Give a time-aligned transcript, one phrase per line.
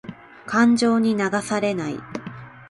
[0.47, 1.99] 感情に流されない。